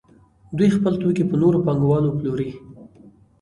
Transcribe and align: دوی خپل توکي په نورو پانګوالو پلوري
دوی 0.57 0.69
خپل 0.77 0.93
توکي 1.01 1.23
په 1.27 1.35
نورو 1.41 1.63
پانګوالو 1.65 2.15
پلوري 2.17 2.49